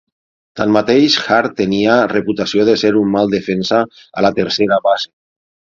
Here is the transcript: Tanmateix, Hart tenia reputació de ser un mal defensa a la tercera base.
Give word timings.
Tanmateix, 0.61 1.17
Hart 1.25 1.53
tenia 1.59 1.99
reputació 2.15 2.67
de 2.73 2.75
ser 2.85 2.93
un 3.03 3.15
mal 3.19 3.33
defensa 3.39 3.85
a 4.23 4.29
la 4.29 4.37
tercera 4.41 4.85
base. 4.91 5.13